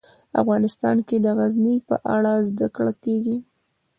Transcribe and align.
افغانستان 0.41 0.97
کې 1.07 1.17
د 1.21 1.27
غزني 1.37 1.75
په 1.87 1.95
اړه 2.15 2.33
زده 2.49 2.67
کړه 2.75 2.93
کېږي. 3.03 3.37